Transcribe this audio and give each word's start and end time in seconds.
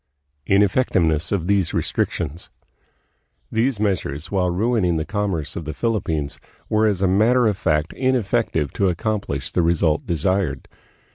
Ineffectiveness 0.47 1.31
of 1.31 1.45
These 1.45 1.75
Restrictions. 1.75 2.49
These 3.51 3.79
meas 3.79 4.01
ures, 4.01 4.31
while 4.31 4.49
ruining 4.49 4.97
the 4.97 5.05
commerce 5.05 5.55
of 5.55 5.63
the 5.65 5.75
Philippines, 5.75 6.39
were 6.69 6.87
as 6.87 7.03
a 7.03 7.07
matter 7.07 7.45
of 7.45 7.55
fact 7.55 7.93
ineffective 7.93 8.73
to 8.73 8.89
accomplish 8.89 9.51
the 9.51 9.61
result 9.61 10.07
desired. 10.07 10.67